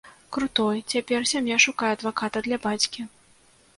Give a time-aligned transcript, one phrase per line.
[0.35, 3.01] Крутой, цяпер сям'я шукае адваката для бацькі.